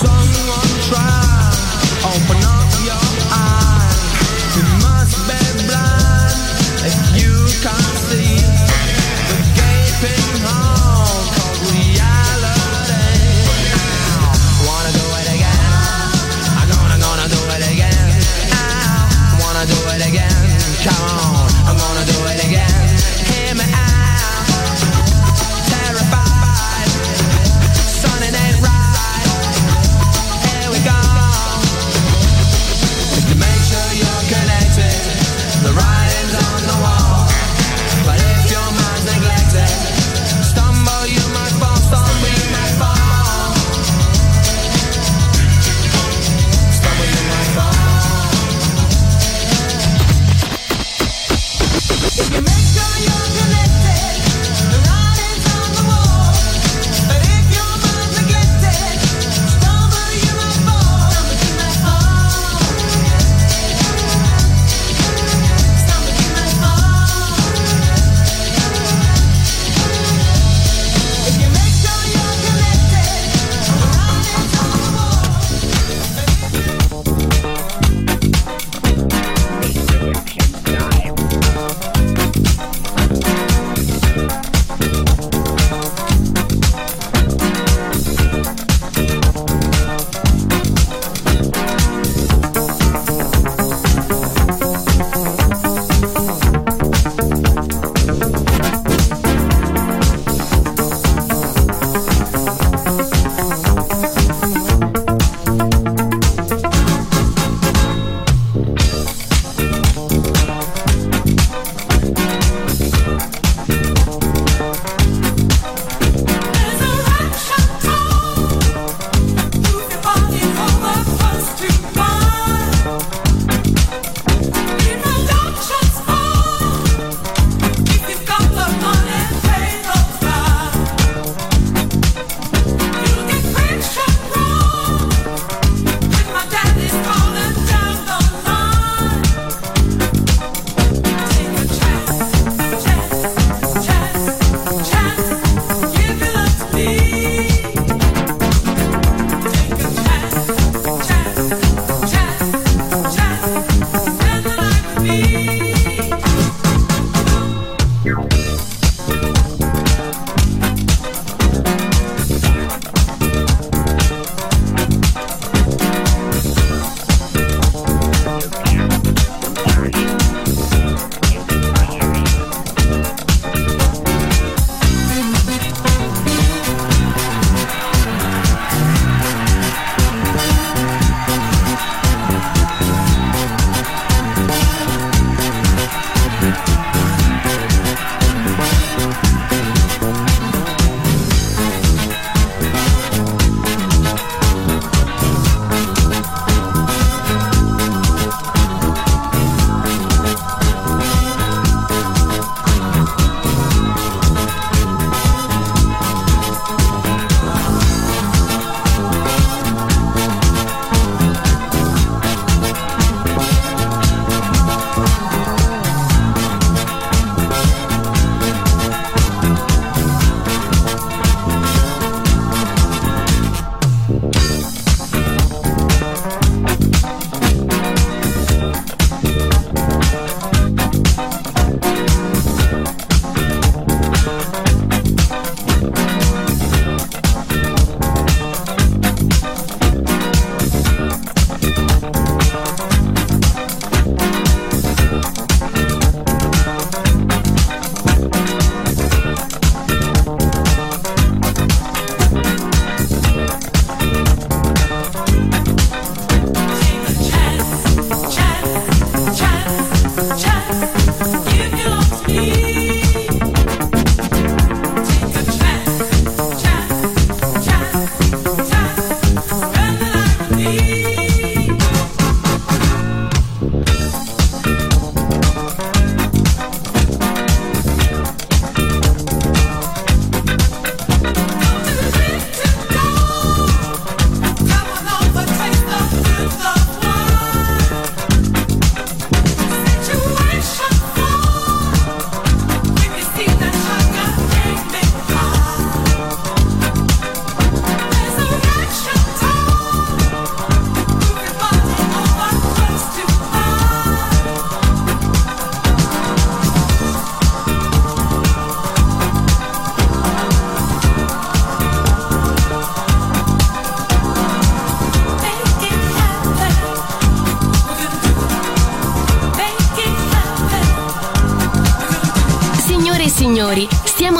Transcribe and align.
sun. 0.00 0.47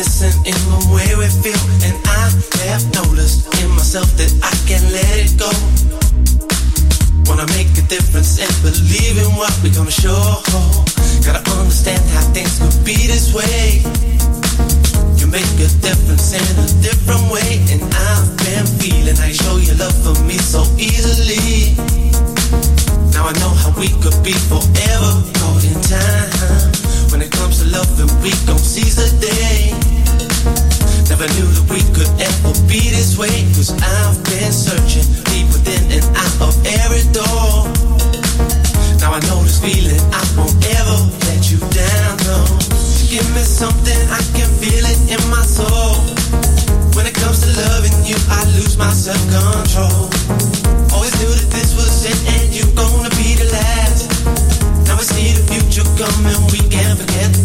Missing 0.00 0.32
in 0.48 0.56
the 0.72 0.80
way 0.96 1.12
we 1.12 1.28
feel, 1.28 1.60
and 1.84 1.92
I 2.08 2.32
have 2.72 2.84
noticed 2.96 3.52
in 3.60 3.68
myself 3.76 4.08
that 4.16 4.32
I 4.40 4.48
can't 4.64 4.88
let 4.96 5.12
it 5.20 5.36
go. 5.36 5.52
Wanna 7.28 7.44
make 7.52 7.68
a 7.76 7.84
difference 7.84 8.40
and 8.40 8.48
believe 8.64 9.20
in 9.20 9.28
what 9.36 9.52
we're 9.60 9.76
gonna 9.76 9.92
show. 9.92 10.40
Gotta 11.20 11.44
understand 11.52 12.00
how 12.16 12.24
things 12.32 12.56
could 12.56 12.80
be 12.80 12.96
this 13.12 13.36
way. 13.36 13.84
You 15.20 15.28
make 15.28 15.52
a 15.60 15.68
difference 15.84 16.32
in 16.32 16.48
a 16.64 16.68
different 16.80 17.28
way, 17.28 17.60
and 17.68 17.84
I've 17.84 18.28
been 18.40 18.64
feeling 18.80 19.20
I 19.20 19.36
show 19.36 19.60
your 19.60 19.76
love 19.76 19.96
for 20.00 20.16
me 20.24 20.40
so 20.40 20.64
easily. 20.80 21.76
Now 23.12 23.28
I 23.28 23.36
know 23.36 23.52
how 23.52 23.76
we 23.76 23.92
could 24.00 24.16
be 24.24 24.32
forever 24.48 25.12
caught 25.36 25.64
in 25.68 25.76
time. 25.92 26.72
When 27.12 27.20
it 27.20 27.32
comes 27.32 27.60
to 27.60 27.68
loving, 27.68 28.08
we 28.24 28.32
gon' 28.48 28.56
seize 28.56 28.96
the 28.96 29.10
day. 29.20 29.89
Never 31.10 31.26
knew 31.34 31.50
that 31.58 31.66
we 31.66 31.82
could 31.90 32.06
ever 32.22 32.54
be 32.70 32.78
this 32.94 33.18
way. 33.18 33.34
Cause 33.58 33.74
I've 33.74 34.16
been 34.30 34.54
searching 34.54 35.02
deep 35.26 35.50
within 35.50 35.82
and 35.90 36.06
out 36.14 36.38
of 36.38 36.54
every 36.62 37.02
door. 37.10 37.66
Now 39.02 39.18
I 39.18 39.20
know 39.26 39.42
this 39.42 39.58
feeling, 39.58 39.98
I 40.14 40.22
won't 40.38 40.54
ever 40.70 40.98
let 41.26 41.50
you 41.50 41.58
down, 41.74 42.14
no. 42.30 42.38
Give 43.10 43.26
me 43.34 43.42
something, 43.42 44.00
I 44.06 44.22
can 44.38 44.46
feel 44.62 44.86
it 44.86 45.00
in 45.10 45.22
my 45.34 45.42
soul. 45.42 45.98
When 46.94 47.10
it 47.10 47.18
comes 47.18 47.42
to 47.42 47.50
loving 47.58 48.06
you, 48.06 48.14
I 48.30 48.46
lose 48.54 48.78
my 48.78 48.94
self-control. 48.94 50.14
Always 50.94 51.14
knew 51.18 51.32
that 51.34 51.48
this 51.50 51.74
was 51.74 52.06
it 52.06 52.18
and 52.38 52.54
you 52.54 52.62
gonna 52.78 53.10
be 53.18 53.34
the 53.34 53.50
last. 53.50 54.14
Now 54.86 54.94
we 54.94 55.02
see 55.02 55.34
the 55.34 55.42
future 55.50 55.86
coming, 55.98 56.38
we 56.54 56.62
can't 56.70 56.94
forget 57.02 57.39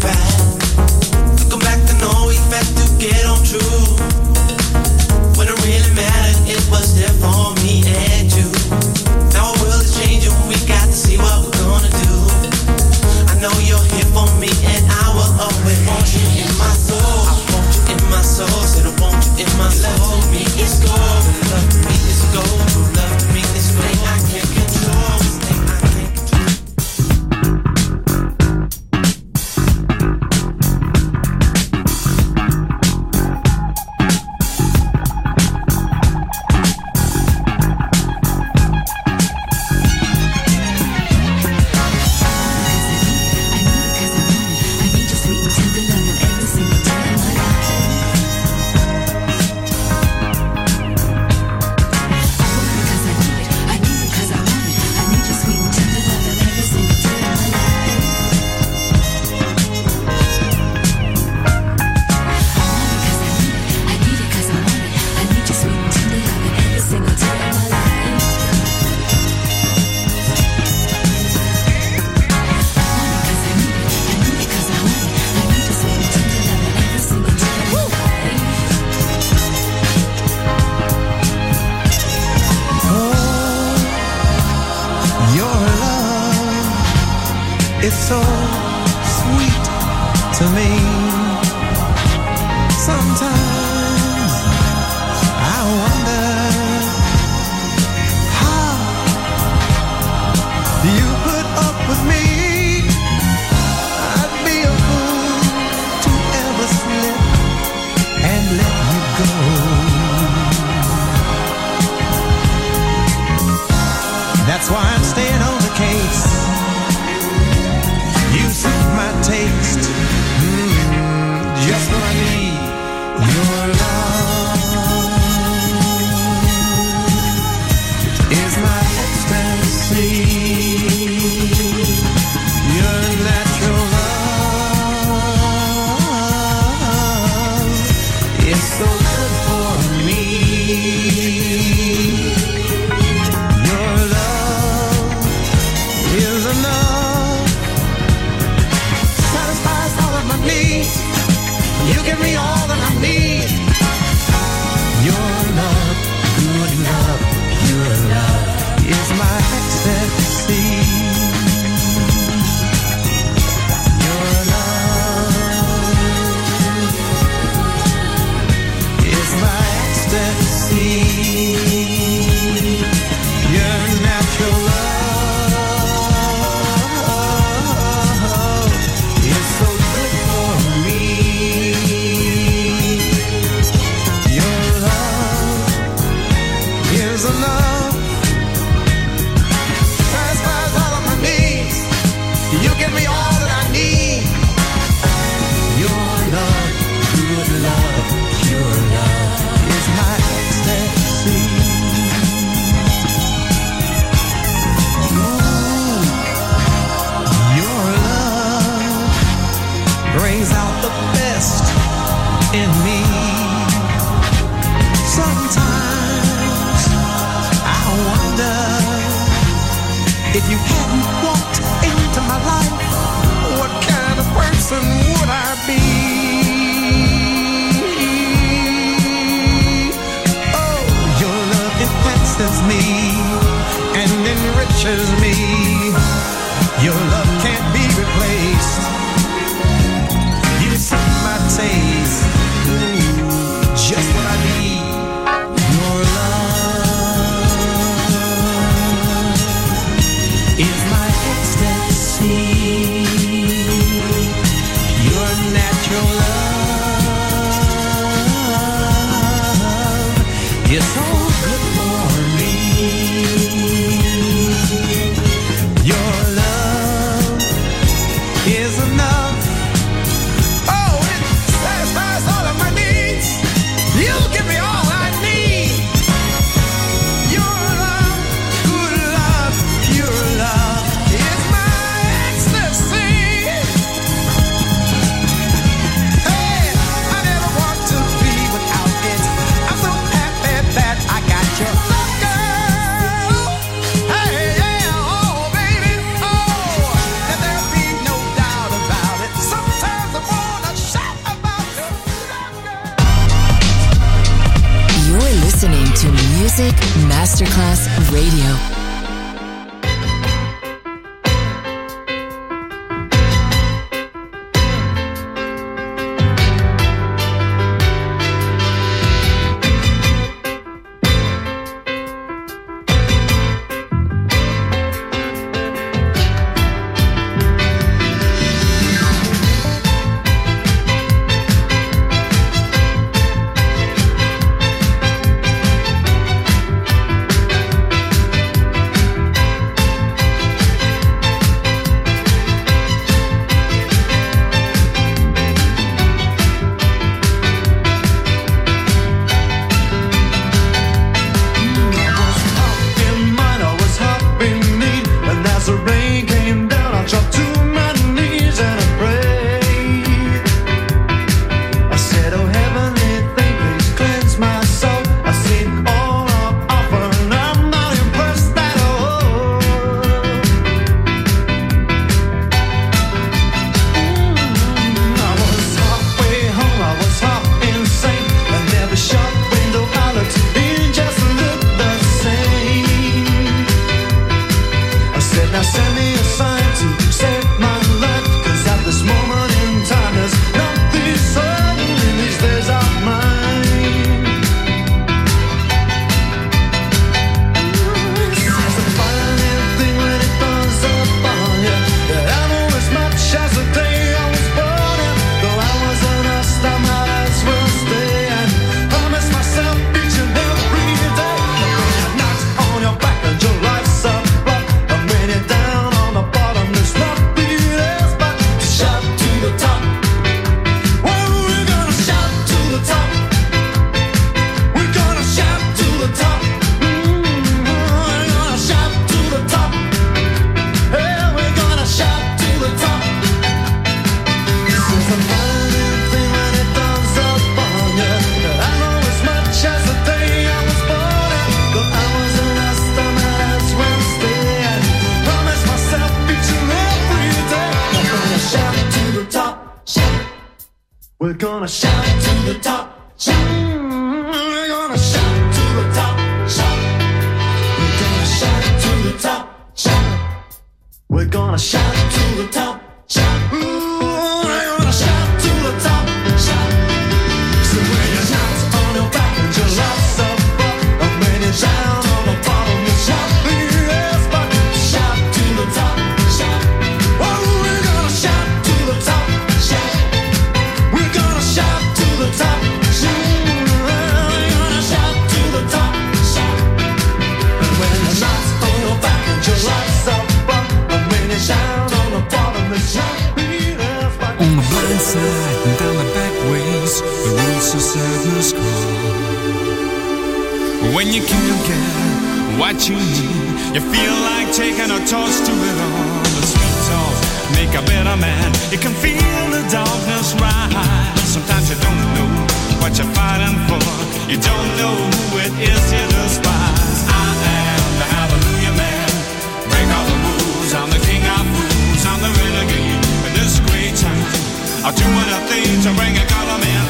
I 524.86 524.92
do 524.92 525.02
what 525.17 525.27
I 525.33 525.42
to 525.81 525.92
bring 525.98 526.13
a 526.13 526.25
God 526.29 526.46
I'm. 526.62 526.86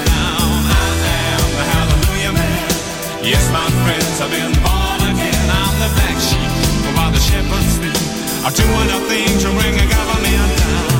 I 0.68 0.91
am 1.32 1.48
the 1.56 1.64
hallelujah 1.64 2.34
man. 2.36 2.68
Yes, 3.24 3.48
my 3.56 3.72
friends, 3.88 4.20
I've 4.20 4.28
been 4.36 4.52
born 4.68 5.00
again. 5.16 5.48
I'm 5.48 5.76
the 5.80 5.88
black 5.96 6.20
sheep 6.20 6.91
while 6.91 7.12
the 7.16 7.24
shepherds 7.24 7.80
sleep. 7.80 7.96
I 8.43 8.52
do 8.52 8.68
what 8.76 8.91
I 8.91 9.00
to 9.39 9.50
bring 9.56 9.80
a 9.80 9.88
God 9.88 10.08
I'm 10.12 10.26
in 10.28 10.43
now. 10.60 10.96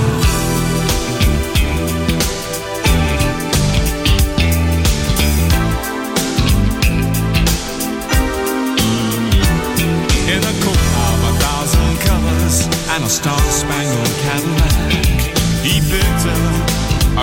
and 12.96 13.04
a 13.04 13.10
star-spangled 13.10 14.08
Cadillac. 14.24 14.75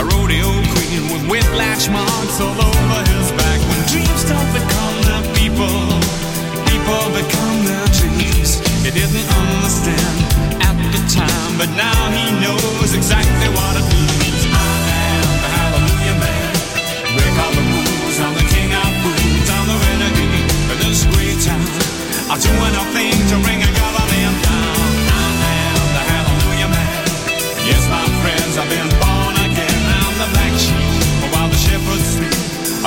A 0.03 0.05
rodeo 0.05 0.51
queen 0.75 1.03
with 1.13 1.31
whiplash 1.31 1.89
marks 1.89 2.41
all 2.41 2.59
over 2.61 3.01
his 3.07 3.31
back. 3.39 3.61
When 3.71 3.87
dreams 3.87 4.25
don't 4.27 4.51
become 4.51 4.97
their 5.07 5.23
people, 5.39 5.79
people 6.67 7.03
become 7.15 7.59
their 7.71 7.87
dreams. 7.95 8.59
He 8.83 8.91
didn't 8.91 9.29
understand 9.31 10.17
at 10.59 10.75
the 10.91 11.03
time, 11.07 11.57
but 11.57 11.71
now 11.79 11.95
he 12.11 12.25
knows 12.43 12.95
exactly 12.95 13.49
what 13.55 13.77
it 13.77 13.87
means. 13.95 14.22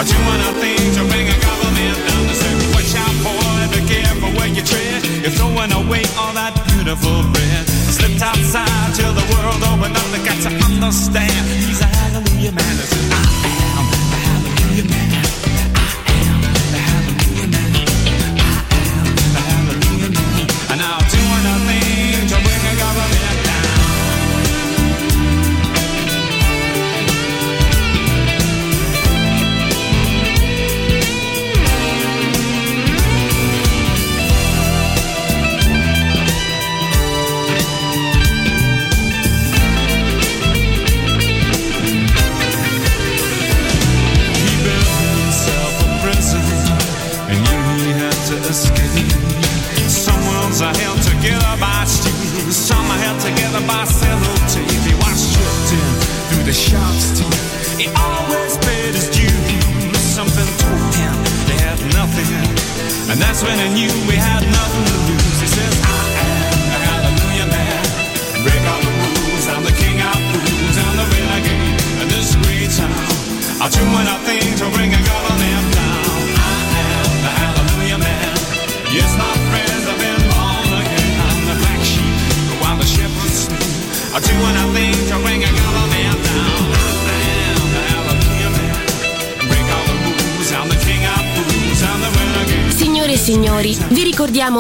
doing 0.06 0.42
our 0.46 0.56
thing, 0.62 0.94
government. 1.42 1.98
Watch 2.74 2.94
out, 2.96 3.16
boy, 3.26 3.62
be 3.74 3.82
careful 3.90 4.30
where 4.38 4.48
you 4.48 4.64
tread. 4.64 5.04
You're 5.22 5.32
throwing 5.32 5.72
away 5.74 6.04
all 6.18 6.34
that 6.34 6.54
beautiful 6.70 7.24
bread. 7.34 7.66
Outside 8.22 8.96
till 8.96 9.12
the 9.12 9.26
world 9.34 9.62
opened 9.62 9.98
up. 9.98 10.08
They 10.12 10.24
got 10.24 10.40
to 10.44 10.52
understand. 10.66 11.48
He's 11.50 11.82
a 11.82 11.86
hallelujah 11.86 12.54
man. 12.54 13.65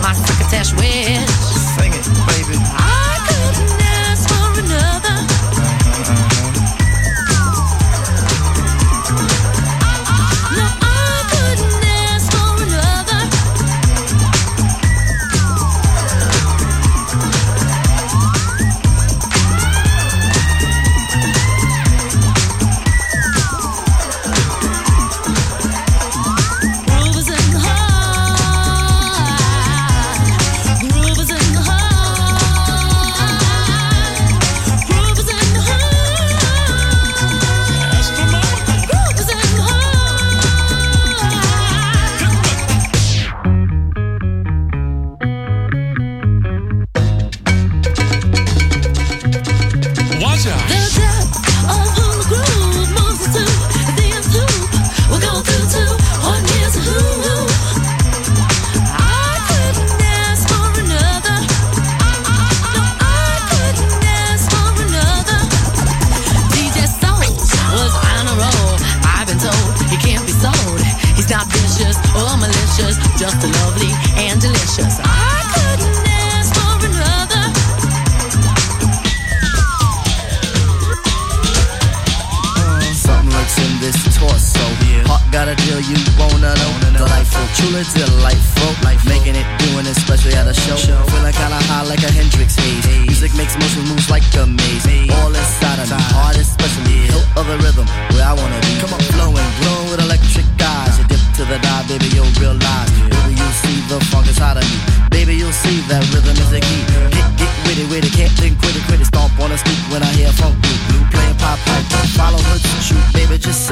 my 0.00 0.14
quick 0.14 0.46
attached 0.46 0.74
wish. 0.76 1.28
Sing 1.74 1.92
it, 1.92 2.06
baby. 2.28 2.56
I 2.78 3.18
couldn't. 3.26 3.81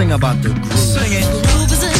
Sing 0.00 0.12
about 0.12 0.42
the 0.42 0.48
groove. 0.48 0.78
Sing 0.78 1.12
it. 1.12 1.99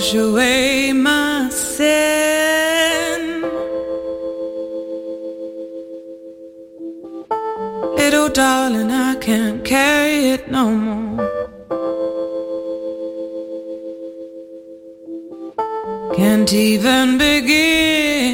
wash 0.00 0.14
away 0.14 0.92
my 0.94 1.48
sin. 1.50 3.42
Little 8.00 8.30
darling, 8.30 8.90
I 8.90 9.14
can't 9.20 9.62
carry 9.62 10.30
it 10.34 10.50
no 10.50 10.64
more. 10.70 11.28
Can't 16.16 16.50
even 16.50 17.18
begin 17.18 18.24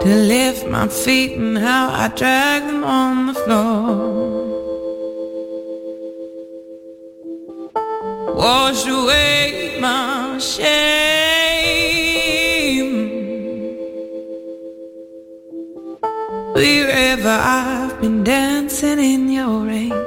to 0.00 0.12
lift 0.32 0.66
my 0.66 0.88
feet 0.88 1.38
and 1.38 1.56
how 1.56 1.84
I 2.02 2.08
drag 2.08 2.62
them 2.64 2.82
on 2.82 3.26
the 3.28 3.34
floor. 3.34 4.01
wash 8.42 8.86
away 8.88 9.78
my 9.80 10.36
shame. 10.38 10.72
Wherever 16.52 17.28
I've 17.28 18.00
been 18.00 18.24
dancing 18.24 18.98
in 18.98 19.30
your 19.30 19.64
rain. 19.64 20.01